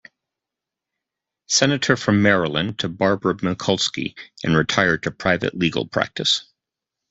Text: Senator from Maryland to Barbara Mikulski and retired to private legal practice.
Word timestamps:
Senator 1.47 1.95
from 1.95 2.23
Maryland 2.23 2.79
to 2.79 2.89
Barbara 2.89 3.35
Mikulski 3.35 4.17
and 4.43 4.57
retired 4.57 5.03
to 5.03 5.11
private 5.11 5.53
legal 5.55 5.87
practice. 5.87 6.49